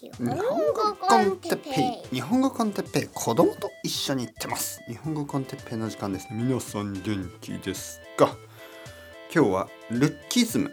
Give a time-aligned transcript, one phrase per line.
[0.00, 1.70] 日本語コンテッペ
[2.12, 2.14] イ。
[2.14, 3.08] 日本語コンテッペイ。
[3.12, 4.80] 子供と一緒に行ってます。
[4.86, 8.36] 日本語コンテッペイの時間です皆さん元気ですか？
[9.34, 10.72] 今日はルッキズム。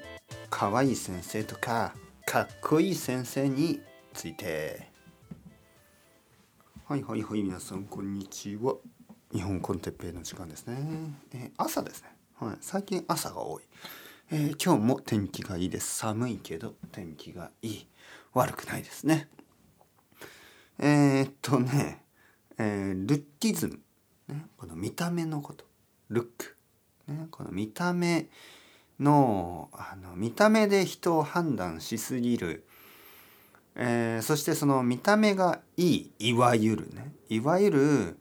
[0.51, 1.95] 可愛い先生とか
[2.27, 3.81] かっこいい先生に
[4.13, 4.91] ついて。
[6.85, 8.75] はいはいはい皆さんこんにちは。
[9.33, 10.77] 日本コンテッペイの時間ですね、
[11.33, 12.09] えー朝ですね。
[12.35, 13.63] はい最近朝が多い。
[14.29, 15.95] えー今日も天気がいいです。
[15.95, 17.87] 寒いけど天気がいい。
[18.35, 19.29] 悪くないですね。
[20.77, 22.03] えーっとね、
[22.57, 23.79] えールッキズム、
[24.27, 25.65] ね、この見た目のこと。
[26.09, 26.55] ルック、
[27.07, 28.27] ね、この見た目
[28.99, 32.67] のあの見た目で人を判断しすぎる、
[33.75, 37.13] えーそしてその見た目がいいいわゆるね。
[37.29, 38.17] いわゆる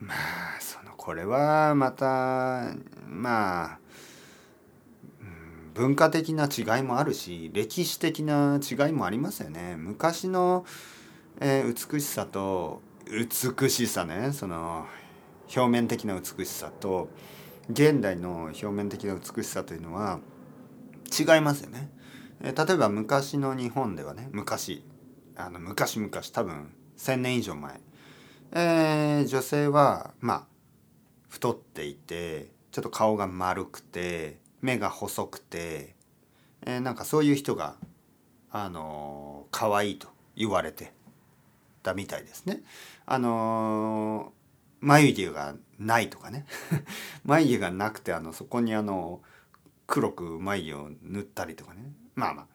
[0.00, 2.74] まあそのこれはまた
[3.08, 3.78] まあ
[5.74, 10.64] 文化的な違いもあるし歴史的な違いもありますよね昔の、
[11.40, 14.86] えー美しさと美しさねその
[15.54, 17.08] 表面的な美しさと
[17.70, 20.20] 現代の表面的な美しさというのは
[21.18, 21.90] 違いますよね。
[22.42, 24.84] えー例えば昔の日本ではね昔
[25.36, 27.80] あの昔々多分1,000年以上前、
[28.52, 30.46] えー女性はまあ
[31.28, 35.94] 太っていてちょっと顔が丸くて目が細くて、
[36.62, 37.76] えーなんかそういう人が
[38.50, 40.92] あのー可愛いと言われて
[41.82, 42.62] たみたいですね。
[43.06, 44.40] あのー
[44.82, 46.46] 眉毛がないとかね。
[47.24, 49.22] 眉毛がなくてあのそこにあの
[49.86, 51.92] 黒く眉毛を塗ったりとかね。
[52.14, 52.46] まあまあ。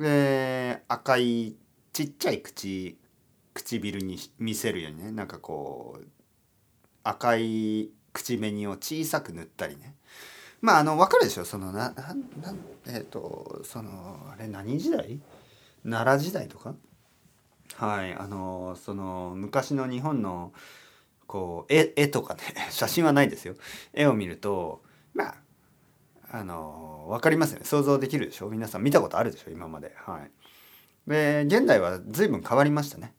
[0.00, 1.56] で赤い
[1.92, 2.98] ちっちゃい口
[3.54, 5.12] 唇に見せるようにね。
[5.12, 6.06] なんかこう
[7.04, 9.94] 赤い口紅を小さく塗ったりね。
[10.60, 11.44] まああの分かるでしょ？
[11.44, 12.54] そのななな
[12.86, 13.90] えっ、とその
[14.32, 15.20] あれ何時代？
[15.84, 16.74] 奈良時代とか？
[17.76, 20.52] はいあのその昔の日本の
[21.26, 22.40] こう絵絵とかね
[22.70, 23.54] 写真はないですよ。
[23.92, 24.82] 絵を見ると
[25.14, 25.34] まあ
[26.30, 27.64] あの分かりますよね。
[27.64, 28.48] 想像できるでしょ？
[28.50, 29.50] 皆さん見たことあるでしょ？
[29.50, 29.94] 今まで。
[30.04, 30.30] はい。
[31.06, 33.14] で現代は随分変わりましたね。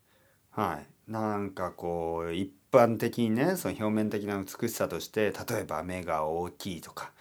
[0.51, 1.11] はい。
[1.11, 7.11] なんかこう一般的にねその表面的な美しさとして例えば目が大きいとか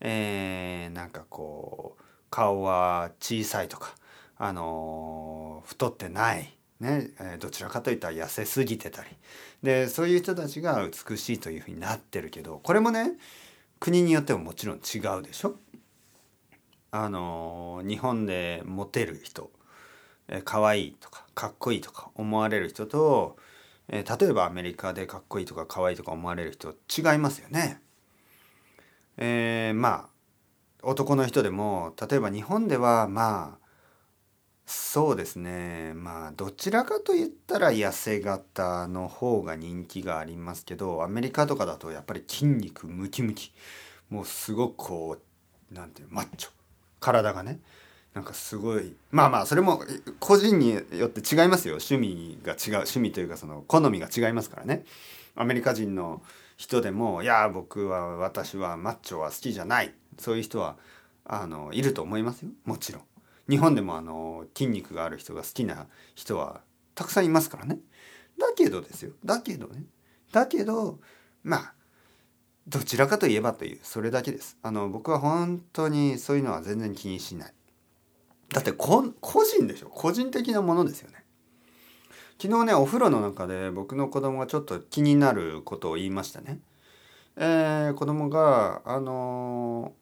[0.00, 3.94] えーなんかこう顔は小さいとか
[4.36, 6.50] あの太ってない
[6.80, 9.08] ね、えどちらかといったら痩せすぎてたり
[9.62, 13.12] でそういう人たちが美しいというふうになってるけどこれもね
[13.78, 15.54] 国によってももちろん違うでしょ？
[16.90, 19.50] あの日本でモテる人
[20.28, 23.36] えー可愛いとかかっこいいとか思われる人と、
[23.88, 27.80] えー例えばアメリカでかっこいいとか可愛いとか思われる人違いますよね。
[29.16, 30.14] えーまあ
[30.82, 33.64] 男の人でも例えば日本ではまあ
[34.66, 35.92] そうですね。
[35.94, 43.52] まあどちらかと言ったら痩せ型の方が人気がありますけどアメリカとかだとやっぱり筋肉ムキムキ。
[44.10, 45.18] もうすごくこ
[45.70, 46.50] うなんていうマッチョ。
[47.00, 47.60] 体がね。
[48.14, 49.82] なんかすごいまあまあそれも
[50.20, 51.74] 個人によって違いますよ。
[51.74, 54.84] 趣味が違う趣味というかその好みが違いますからね。
[55.34, 56.22] アメリカ人の
[56.56, 59.92] 人でもいや僕は私はマッチョは好きじゃない。
[60.16, 60.76] そういう人は
[61.24, 62.50] あのいると思いますよ。
[62.64, 63.02] もちろん。
[63.50, 66.60] 日本でもあの筋肉がある人が好きな人は
[66.94, 67.78] たくさんいますからね。
[68.38, 69.10] だけどですよ。
[69.24, 69.82] だけどね。
[70.30, 71.00] だけど
[71.42, 71.74] まあ
[72.68, 74.56] どちらかといえばというそれだけです。
[74.62, 77.52] あの僕は本当にそういうのは全然気にしない。
[78.54, 79.88] だってこ個人でしょ？
[79.88, 81.24] 個人的なものですよね。
[82.40, 86.60] 昨日ねお風呂の中で僕の子供がちょっと気になることを言いましたね。
[87.36, 89.92] えー子供があの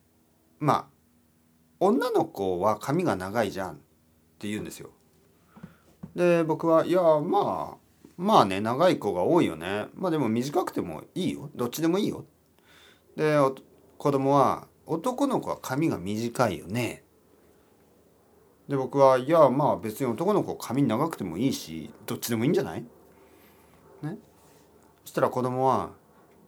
[0.61, 0.85] ーまあ
[1.81, 3.75] 女の子は髪が長いじゃんっ
[4.39, 4.91] て言うんですよ。
[6.15, 9.87] で僕はいやまあまあね長い子が多いよね。
[9.95, 11.49] まあでも短くてもいいよ。
[11.57, 12.27] どっちでもいいよ。
[13.17, 13.39] で
[13.97, 17.03] 子供は男の子は髪が短いよね。
[18.69, 22.85] で僕はいやまあ別に男の子髪長くてもいいしどっちでもいいんじゃない？
[24.03, 24.19] ね？
[25.05, 25.91] そしたら子供は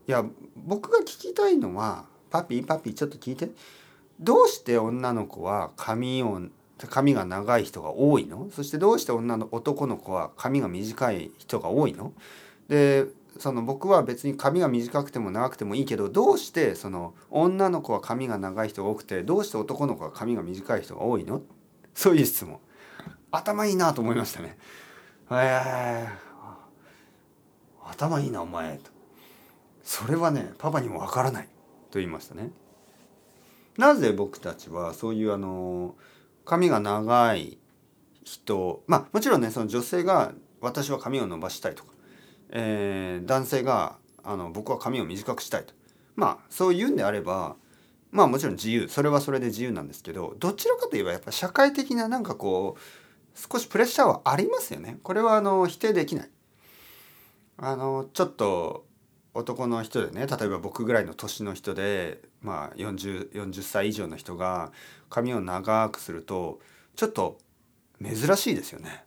[0.06, 0.24] いや
[0.56, 3.50] 僕が聞きたいのはパピーパピーちょっと聞いて。
[4.20, 6.40] どうして女の子は髪を
[6.78, 8.48] 髪が長い人が多いの？
[8.52, 12.12] そしてどうして女の男の子は髪が短い人が多いの？
[12.68, 13.06] で
[13.40, 21.42] その僕は別に髪が短くても長くてもいいけどどうしてその女の子は髪が長い人が多くてどうして男の子は髪が短い人が多いの？
[21.96, 22.58] そういう質問。
[23.30, 24.56] 頭いいなと思いましたね。
[25.30, 28.78] えー、頭いいなお前。
[28.78, 28.90] と
[29.82, 31.44] それはねパパにもわからない。
[31.90, 32.50] と言いましたね。
[33.76, 35.96] なぜ僕たちはそういうあの
[36.44, 37.58] 髪が長い
[38.22, 41.92] 人まあもちろんねその女性が私は髪を伸ばしたいとか、
[42.50, 45.74] えー男性があの僕は髪を短くしたいと。
[46.16, 47.56] まあそう言うんであれば
[48.14, 54.98] まあもちろん自由それはそれで自由なんですけどどちらかといえばやっぱ社会的ななんかこう少しプレッシャーはありますよね。
[55.02, 56.30] これはあの否定できない。
[57.56, 58.86] あのちょっと
[59.34, 64.70] 男の人でね例えば僕ぐらいの年の人で、まあ、40, 40歳以上の人が
[65.10, 66.60] 髪を長くすると
[66.94, 67.38] ちょっと
[68.00, 69.04] 珍しいですよね。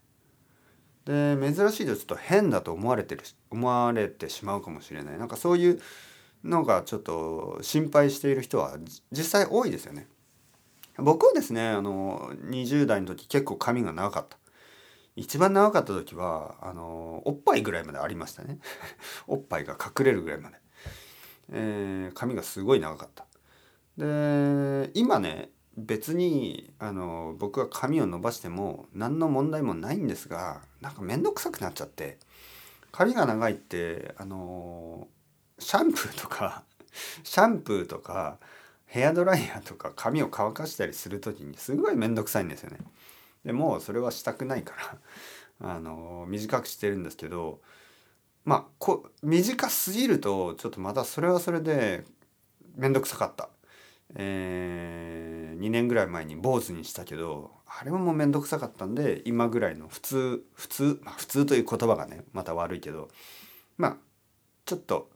[1.06, 5.18] で珍しいとちょっと変だと思われてる思われてしまうかもしれない。
[5.18, 5.80] なんかそういう
[6.48, 8.78] のがちょっと心配している人は
[9.12, 10.08] 実際多いですよね。
[10.98, 14.38] 僕はですねあの20代の時結構髪が長かった。
[15.18, 18.60] 一番長かった時はあのおっぱいぐらいまでありましたね
[19.26, 20.58] おっぱいが隠れるぐらいまで、
[21.52, 23.26] えー髪がすごい長かった
[23.98, 32.20] で今ね別にあの僕が髪を伸ばしても何の問題もないんですがなんか面倒くさくなっちゃって
[32.92, 35.08] 髪が長いってあの
[35.60, 36.64] シャンプーとか
[37.24, 38.38] シャンプーとか
[38.86, 42.80] ヘアドライヤーとか髪を乾かしたりする時にすごい面倒くさいんですよね。
[43.44, 44.76] でもうそれはしたくないか
[45.60, 47.62] ら あの短くしてるんですけど
[48.46, 52.06] まあこ短すぎるとちょっとまたそれはそれで
[52.76, 53.50] 面倒くさかった。
[54.16, 63.10] えー、2年ぐらい前に坊主にしたけどあれももう面倒くさかったんで今ぐらいの普通普通、まあ、普通という言葉がねまた悪いけど
[63.78, 63.98] まあ
[64.66, 65.10] ちょっと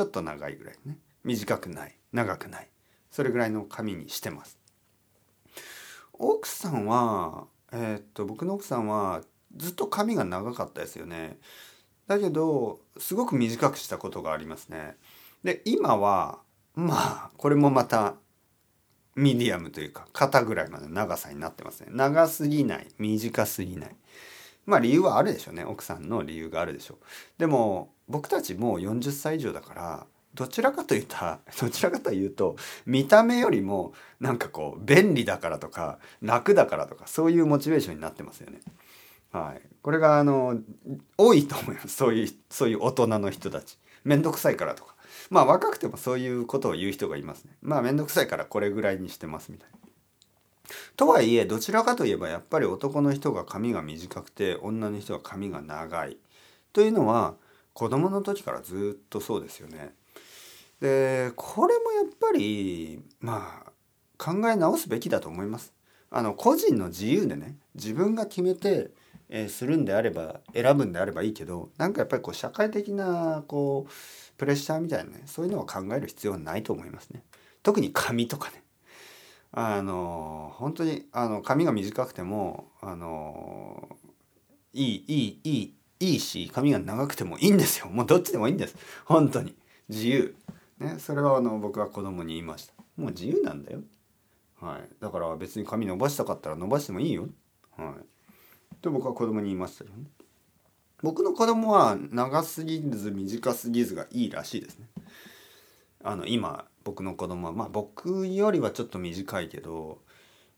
[0.00, 0.96] ちょっと長いぐらいね。
[1.24, 1.94] 短くない。
[2.10, 2.68] 長くない。
[3.10, 4.58] それぐらいの髪にしてます。
[6.14, 9.20] 奥さんはえーっと僕の奥さんは
[9.54, 11.38] ずっと髪が長かったですよね。
[12.06, 14.96] だけどすごく短くしたことがありますね。
[15.44, 16.38] で今は
[16.74, 16.94] ま
[17.26, 18.14] あこれもまた
[19.16, 21.88] ミディアムというか肩ぐらいまでの長さになってますね。
[21.90, 22.88] 長すぎない。
[22.96, 23.96] 短すぎない。
[24.70, 25.64] まあ理由はあるでしょうね。
[25.64, 26.98] 奥さんの理由があるでしょう。
[27.38, 31.16] でも僕たちもう40歳以上だから どちらかというと
[31.60, 32.54] どちらかというと
[32.86, 38.60] 見た目よりもなんかこう便利だからとか楽だからとかそういうモチベーションになってますよね。
[39.32, 40.58] はい、これがあの
[41.18, 41.88] 多いと思います。
[41.88, 43.76] そういうそういう大人の人たち。
[44.04, 44.94] 面倒くさいからとか。
[45.30, 47.56] まあ若くてもそういうことを言う人がいますね。
[47.60, 49.89] まあ面倒くさいからこれぐらいにしてますみたいな。
[50.96, 56.16] とはいえどちらかといえばやっぱり男の人が髪が短くて女の人が髪が長い
[56.72, 57.34] というのは
[57.72, 59.94] 子供の時からずっとそうですよね。
[60.80, 63.72] でこれもやっぱりまあ
[64.18, 65.72] 考え直すべきだと思います。
[66.10, 68.90] あの個人の自由でね自分が決めて、
[69.32, 73.92] えするんであれば選ぶんであればいいけどなんかやっぱりこう社会的なこう
[74.36, 77.22] プレッシャーみたいなねそういうのを考える必要はないと思いますね。
[77.62, 78.64] 特に髪とかね
[79.52, 83.88] あの本当にあの髪が短くてもあの
[84.72, 87.88] いいいいいいいいし髪が長くてもいいんですよ。
[87.88, 88.76] もうどっちでもいいんです。
[89.04, 89.54] 本当に。
[89.88, 90.34] 自由。
[90.78, 92.74] ねそれはあの僕は子供に言いました。
[92.96, 93.80] もう自由なんだよ。
[94.60, 94.88] はい。
[95.00, 97.28] だから別に髪伸ばしたかったら伸ばしてもいいよ。
[97.76, 98.74] はい。
[98.80, 100.04] と僕は子供に言いましたよね。
[101.02, 104.86] 僕の子供は長すぎず短すぎずがいいらしいですね。
[106.02, 107.52] あの今僕の子供は。
[107.52, 109.98] まあ僕よりはちょっと短いけど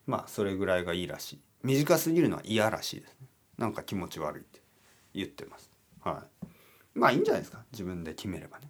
[0.07, 1.41] まあそれぐらいがいいらしい。
[1.63, 3.27] 短すぎるのは嫌らしいですね。
[3.59, 4.61] なんか気持ち悪いって
[5.15, 5.71] 言ってます。
[6.01, 6.47] はい。
[6.95, 7.65] まあいいんじゃないですか。
[7.73, 8.69] 自分で決めればね。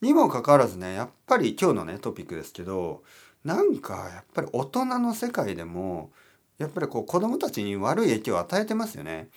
[0.00, 3.02] にもかかわらずねやっぱり今日のねトピックですけど
[3.44, 6.10] なんかやっぱり大人の世界でも
[6.58, 9.28] やっぱりこう子供たちに悪い影響を与えてますよね。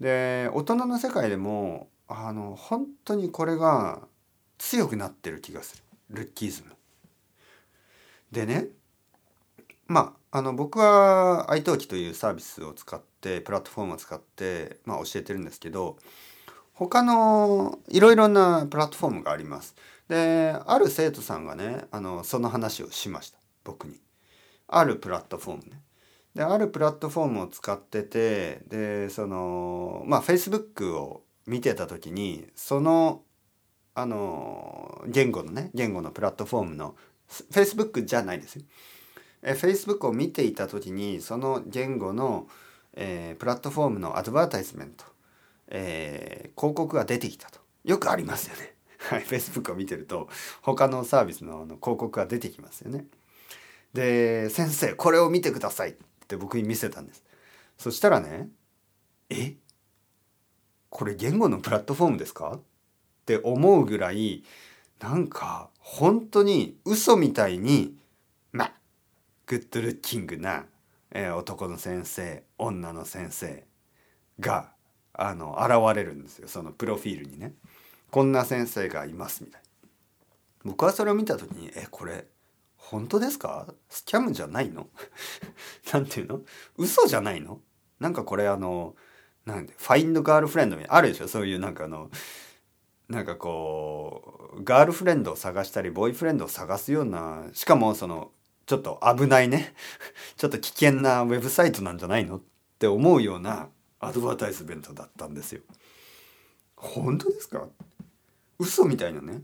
[0.00, 4.00] で大人の世界でもあの本当にこれが
[4.58, 5.82] 強くなってる気がする。
[6.10, 6.72] ルッキーズム。
[8.32, 8.68] でね
[9.86, 15.98] まああの僕は iTalk というサービスを使ってプラットフォームを使って、まあ、教えてるんですけど
[16.72, 19.76] 他のいろいろなプラットフォームがあります。
[20.08, 24.00] である生徒さんがねあのその話をしました僕に。
[24.68, 25.82] あるプラットフォームね。
[26.34, 33.22] であるプラットフォームを使っててでそのまあ Facebook を見てた時にその
[33.94, 36.96] あの言語のね言語のプラットフォームの
[37.50, 38.62] Facebook じゃないですよ。
[39.42, 42.48] え Facebook を見ていた時にその言語の、
[42.94, 45.04] えープラットフォームのアドバタイズメント、
[45.68, 48.74] えー広告が出てきたとよくありますよね。
[48.98, 50.28] はい、Facebook を見てると
[50.60, 53.06] 他のサービスのあの広告が出てきますよね。
[53.94, 55.94] で「先生これを見てください」っ
[56.28, 57.24] て僕に見せたんです。
[57.78, 58.48] そしたらね
[59.30, 59.56] 「え？
[60.90, 62.60] これ言語のプラットフォームですか?」っ
[63.26, 64.44] て思うぐらい
[65.02, 67.96] なんか本当に嘘みたいに
[68.52, 68.72] ま
[69.46, 70.66] グッドルッキングな
[71.10, 73.64] えー男の先生女の先生
[74.38, 74.70] が
[75.12, 76.48] あの現れるんですよ。
[76.48, 77.52] そのプロフィールにね。
[78.10, 79.88] こんな先生がいますみたいな。
[80.64, 82.26] 僕はそれを見た時にえこれ
[82.76, 83.66] 本当ですか？
[83.90, 84.88] スキャムじゃないの？
[85.92, 86.40] なんていうの？
[86.78, 87.60] 嘘じゃないの？
[88.00, 88.94] なんかこれあの
[89.44, 91.28] なんでファインドガールフレンドみたいなあるでしょ？
[91.28, 92.10] そういうなんかあの
[93.12, 98.32] なんかこうガールフレンドを探したりボーイフレンドを探すようなしかもその
[98.64, 99.74] ちょっと危ないね。
[100.38, 102.40] ちょっと危険なウェブサイトなんじゃないのっ
[102.78, 103.68] て思うような
[104.00, 105.60] アドバタイスメントだったんですよ。
[106.74, 107.68] 本当ですか？
[108.58, 109.42] 嘘みたいなね。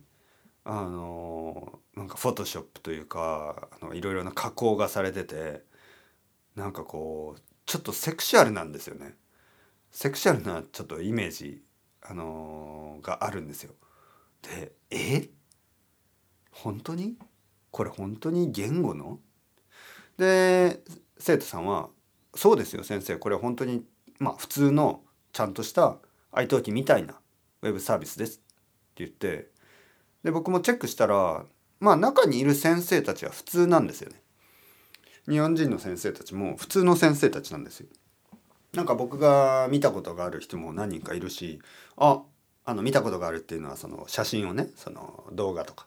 [0.65, 5.63] あのなんかフォトショップというかあのいろいろな加工がされてて
[6.57, 9.15] なんかこうちょっとセクシュアルなんですよね。
[9.91, 11.63] セクシュアルなちょっとイメージ、
[12.09, 13.75] あのがあるんですよ。
[14.43, 15.29] でえ？
[16.51, 17.17] 本当に？
[17.71, 19.19] これ本当に言語の？
[20.17, 20.83] で
[21.19, 21.91] 生徒さんは
[22.35, 23.85] 「そうですよ先生これ本当に
[24.19, 25.99] まあ普通のちゃんとした
[26.33, 27.15] 愛登記みたいな
[27.63, 29.51] ウェブサービスです」って言って
[30.25, 31.45] で僕もチェックしたら
[31.79, 34.21] まあ中にいる先生たちは普通なんですよね。
[35.29, 37.89] 日本人の先生たちも普通の先生たちなんですよ。
[38.75, 41.61] なんか僕が見たことがある人も何人かいるし
[41.97, 42.23] あ
[42.65, 45.87] あの見たことがあるっていうのはその写真をねその動画とか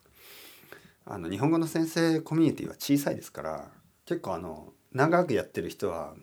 [1.06, 3.70] あの日本語の先生コミュニティは小さいですから
[4.06, 6.14] 結構あの長くやってる人は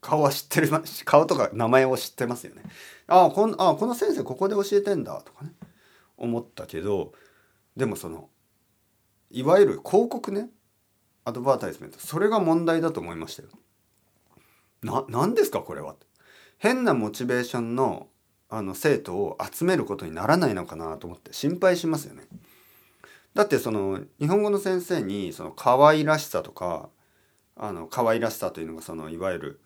[0.00, 0.70] 顔は知ってる
[1.04, 2.62] 顔とか名前を知ってますよね。
[3.06, 5.52] あこんあこの先生ここで教えてんだとかね
[6.16, 7.12] 思ったけど
[7.76, 8.30] でもその
[9.30, 10.48] いわゆる広告ね
[11.24, 13.48] アドバータイスメントそれが問題だと思いましたよ。
[14.82, 15.96] な何ですかこれは。
[16.58, 18.08] 変なモチベーションの
[18.48, 22.24] あの生徒を集めることにならないのかなと思って心配しますよね。
[23.34, 26.88] だってその日本語の先生にその可愛らしさとか
[27.56, 29.60] あの可愛らしさというのがそのいわゆる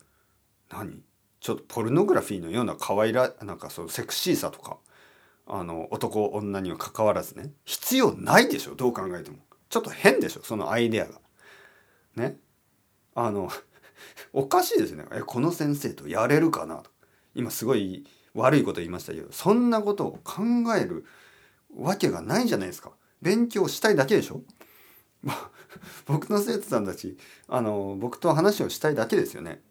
[0.69, 1.01] 何？
[1.39, 4.77] ちょっとポルノグラフィーのような可愛らなんかそのセクシーさとか
[5.47, 9.37] あの男女にはかかわらずね必要ないでしょどう考えても。
[9.69, 11.19] ちょっと変でしょそのアイデアが。
[12.15, 12.37] ね？
[13.15, 13.49] あの
[14.33, 15.05] おかしいですね。
[15.11, 16.77] えこの先生とやれるかな？
[16.77, 16.89] と
[17.33, 20.41] 今すごい悪いこと言いましたけどそんなことを考
[20.77, 21.05] える
[21.75, 22.91] わけがないじゃないですか。
[23.21, 24.41] 勉強したいだけでしょ？
[26.05, 29.61] 僕の生徒さんたちあの僕と話をしたいだけですよね。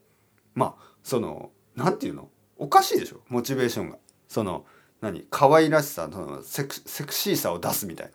[0.53, 2.29] まあその何て言うの？
[2.57, 3.21] おかしいでしょ？
[3.29, 3.97] モチベーションが。
[4.27, 4.65] その
[5.01, 5.25] 何？
[5.29, 8.13] 可愛らしさのセクセクシーさを出すみたいな。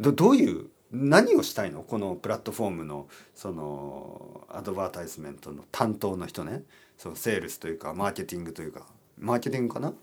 [0.00, 1.82] どどういう何をしたいの？
[1.82, 6.62] このプラットフォームのそのアドバタイスメントの担当の人ね。
[6.96, 8.86] そのセールスというかマーケティングというか。
[9.18, 9.94] マーケティングかな？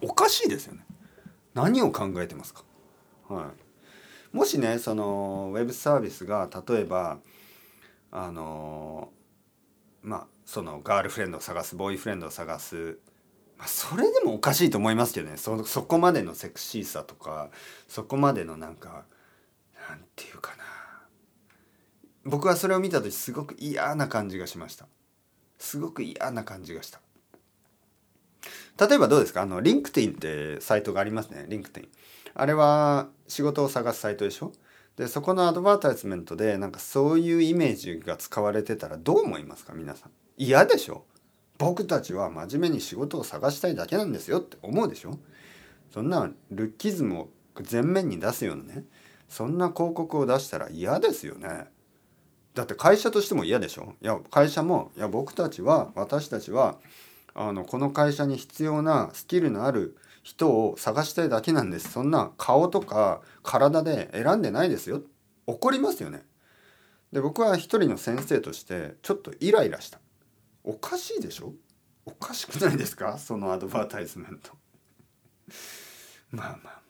[0.00, 0.86] おかしいですよね。
[1.54, 2.62] 何を考えてますか？
[3.28, 3.52] は
[4.32, 4.36] い。
[4.36, 7.18] もしねそのウェブサービスが例えば
[8.12, 9.10] あの
[10.02, 12.98] まあそのガールフレンドを探すボーイフレンドを探す
[13.58, 15.36] ま、それでもおかしいと思いますけどね。
[15.36, 17.50] そそこまでのセクシーさとか
[17.88, 19.04] そこまでのなんか
[19.88, 20.64] なんていうかな。
[22.24, 24.86] 僕はそれを見た時すごく嫌な感じがしました。
[25.58, 27.00] すごく嫌な感じがした。
[28.86, 29.42] 例えばどうですか？
[29.42, 31.46] あのリンクティンってサイトがありますね。
[31.48, 31.88] リンクティン
[32.34, 34.52] あれは仕事を探すサイトでしょ？
[34.96, 39.72] でそこのアドバータイスメントでなんかそういうイメージが使われてたらどう思いますか？
[39.74, 40.10] 皆さん。
[40.36, 41.04] 嫌でしょ？
[41.56, 45.18] 僕たちは真面目に仕事を探したいだけなんですよって思うでしょ？
[45.92, 47.28] そんなルッキズムを
[47.68, 48.84] 前面に出すようなね。
[49.28, 51.66] そんな広告を出したら嫌ですよね。
[52.54, 53.94] だって会社としても嫌でしょ？
[54.02, 56.78] いや会社もいや僕たちは私たちは
[57.34, 61.92] あのこの会社に必要なスキルのある人を探したいだけなんです。
[61.92, 65.02] そんな顔とか体で選んでないですよ。
[65.46, 66.24] 怒りますよね。
[67.12, 70.00] で僕は一人の先生としてちょっとイライラした。
[70.64, 71.52] おかしいでしょ？
[72.04, 73.18] おかしくないですか？
[73.18, 74.52] そのアドバタイスメント。
[76.32, 76.87] まあまあ。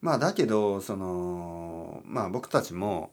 [0.00, 3.10] まあだけどそのまあ僕たちも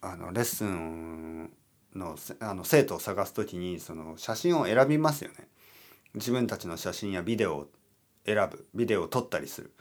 [0.00, 1.50] あのレッスン
[1.94, 5.48] のあの生徒を探す時にその写真を選びますよね。
[6.14, 7.68] 自分たちの写真やビデオを
[8.24, 9.72] 選ぶビデオを撮ったりする、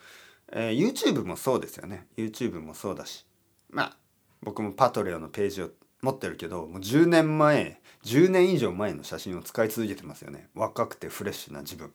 [0.51, 2.07] えー、YouTube もそうですよね。
[2.17, 3.25] YouTube もそうだし。
[3.69, 3.97] まあ
[4.41, 5.69] 僕もパトレオのページを
[6.01, 10.47] 持ってるけどもう10年前10年以上前の写真を使い続けてますよね。
[10.55, 11.91] 若くてフレッシュな自分。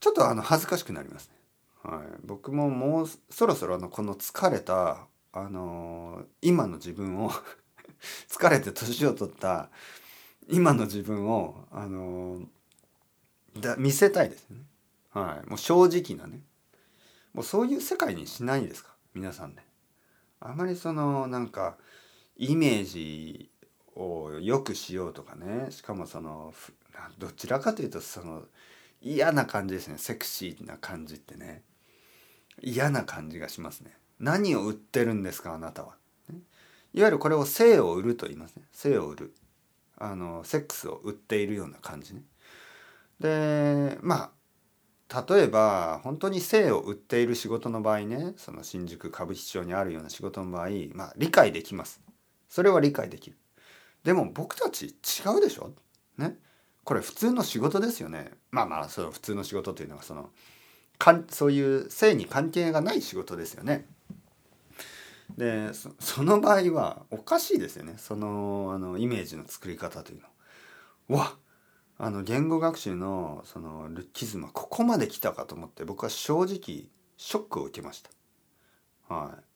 [0.00, 1.34] ちょっとあの恥ずかしくなりますね。
[1.82, 7.30] はい、僕ももうそろそろあのこの疲れた、あのー、今の自分を
[8.28, 9.68] 疲れて年を取った
[10.48, 14.64] 今の自分を、あのー、だ見せたいですね。
[15.10, 16.40] はい、もう正直なね。
[17.34, 18.94] もうそういう世界にしないですか？
[19.14, 19.64] 皆さんね。
[20.40, 21.76] あまりそのなんか
[22.36, 23.50] イメージ
[23.94, 25.70] を良くしようとかね。
[25.70, 26.54] しかもその
[27.18, 28.44] どちらかというとその
[29.00, 29.98] 嫌な感じですね。
[29.98, 31.62] セクシーな感じってね。
[32.60, 33.96] 嫌な感じがしますね。
[34.18, 35.96] 何を売ってるんですかあなたは、
[36.94, 38.64] いわゆるこれを性を売ると言いますね。
[38.72, 39.34] 性を売る。
[39.98, 42.22] あのセックスを売っているような感じね。
[43.20, 44.32] でま
[45.08, 52.00] あ例えば本当に性を売っている仕事の場合ねその新宿歌舞伎町にあるような仕事の場合まあ理解できます。
[52.48, 53.36] それは理解できる。
[54.02, 54.90] でも僕たち違
[55.38, 55.70] うでしょ？
[56.18, 56.36] ね。
[56.82, 58.32] これ普通の仕事ですよね。
[58.50, 60.30] まあまあその普通の仕事というのはその
[60.98, 63.86] かんそういう性に関係がない仕事ですよね。
[65.36, 67.94] でその場合はおかしいですよね。
[67.96, 71.16] そのあのイメージの作り方というの。
[71.16, 71.36] はわ
[71.98, 78.10] あの言語学習のそのルッキズムはここまで来たかと思って僕は正直ショックを受けました。
[79.14, 79.51] はい。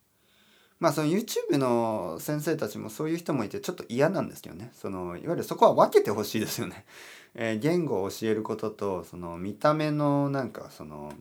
[0.78, 6.85] まあその YouTube の先生たちもそういう人もいてちょっと嫌なんですけどねそのいわゆるそこは分けてほしいですよね、
[7.35, 11.12] えー言語を教えることとその見た目のなんかその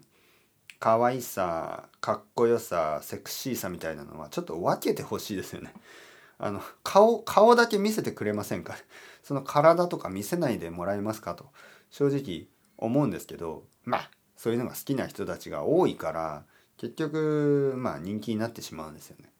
[0.79, 5.73] 可愛さかっこよさセクシーさみたいなのはちょっと分けてほしいですよね。
[6.37, 8.75] あの顔顔だけ見せてくれませんか？
[9.23, 11.45] その体とか見せないでもらえますかと
[11.89, 12.47] 正直
[12.77, 16.45] 思うんですけどまあそういうのが好きな人たちが多いから
[16.77, 19.31] 結局まあ人気になってしまうんですよね。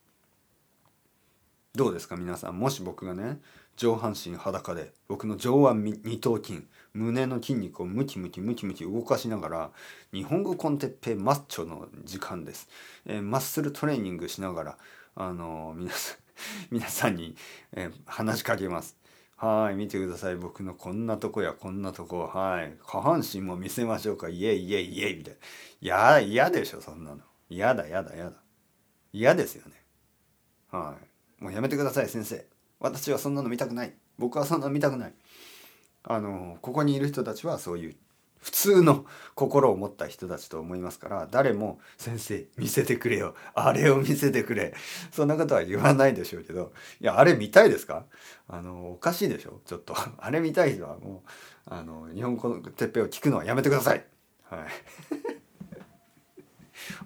[1.75, 2.60] どうですか皆さん？
[2.60, 3.39] もし僕がね
[3.75, 9.72] 上半身裸で僕の上腕二頭筋胸の筋肉をムキムキムキムキ動かしながら
[10.13, 12.70] 日本語コンテッペマッチョの時間です、
[13.05, 14.77] えーマッスルトレーニングしながら
[15.15, 16.17] あのー皆さん
[16.72, 17.36] 皆さんに、
[17.74, 18.98] えー話しかけます。
[19.38, 20.36] はい見てください。
[20.38, 22.77] 僕のこんなとこやこんなとこはい。
[22.86, 24.29] 下半身も見せましょうか。
[24.29, 25.39] イエイイエイイエイみたいな。
[25.82, 27.22] いや嫌でしょそんなの。
[27.50, 28.38] 嫌だ嫌だ嫌だ。
[29.13, 29.74] 嫌ですよね。
[30.72, 31.14] はい。
[31.46, 32.44] もうやめてください先生。
[32.80, 33.94] 私はそんなの見たくない。
[34.18, 35.14] 僕はそんなの見たくない。
[36.02, 37.96] あのここにいる人たちはそういう
[38.40, 39.05] 普通の
[39.36, 43.36] 心を持った人たちと思いますから誰も「先生見せてくれよ。
[43.53, 44.74] あれを見せてくれ」
[45.14, 48.05] そんなことは言わないでしょうけどいやあれ見たいですか？
[48.48, 49.62] あのおかしいでしょ？
[49.68, 49.94] ちょっと。
[50.18, 51.29] あれ見たい人はもう
[51.72, 54.03] あの日本語のてっぺんを聞くのはやめてください。
[54.50, 54.68] はい。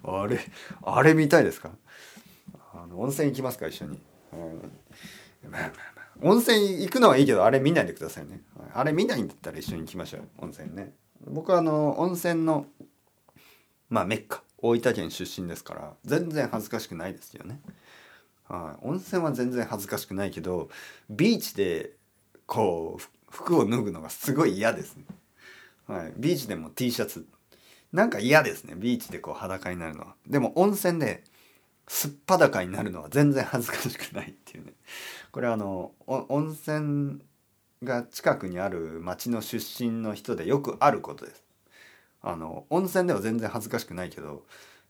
[0.02, 0.40] あれ
[0.82, 1.72] あれ見たいですか？
[2.72, 4.00] あの温泉行きますか一緒に、
[6.22, 8.42] 温泉行くのはいいけどあれ見ないでくださいね。
[8.74, 10.22] あれ見ないんだったら一緒に行きましょう。
[10.38, 10.92] 温泉ね。
[11.26, 12.66] 僕はあの温泉の
[13.88, 14.42] まあメッカ。
[14.62, 17.60] 大分県出身ですから全然恥ずかしくないですよね。
[18.46, 18.86] はい。
[18.86, 20.68] 温泉は全然恥ずかしくないけど
[21.08, 21.92] ビーチで
[22.46, 25.04] こう服を脱ぐのがすごい嫌ですね、
[25.86, 27.26] はい、ビーチでも T シャツ。
[27.92, 28.74] なんか嫌ですね。
[28.76, 30.14] ビーチでこう裸になるのは。
[30.26, 31.24] でも温泉で
[31.88, 34.69] すっぱだかになるのは全然恥ずかしくないっていうね。
[35.32, 37.22] これはあの温泉
[37.82, 41.44] が近くにある町の出身の人でよくあることです。
[42.22, 44.44] あの温泉では全然恥ずかしくないけど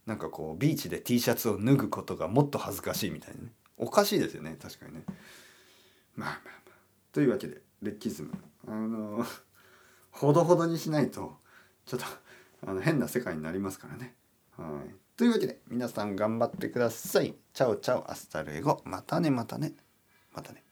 [0.07, 3.53] なんかこうビーチで T シャツを脱ぐことがもっと恥ずかしいみたいなね。
[3.76, 5.05] おかしいですよね確かにね。
[6.16, 6.74] まあまあまあ。
[7.12, 8.33] というわけでレッキズム。
[8.66, 9.24] あの
[10.11, 11.37] ほどほどにしないと
[11.87, 12.07] ちょっと
[12.66, 14.14] あの変な世界になりますからね。
[14.57, 14.94] はい。
[15.16, 17.35] というわけで皆さん頑張ってください。
[17.53, 18.81] ciao ciao hasta luego。
[18.85, 19.74] またねまたね。
[20.33, 20.70] またね。